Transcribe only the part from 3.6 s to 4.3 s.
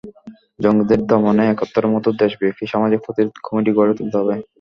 গড়ে তুলতে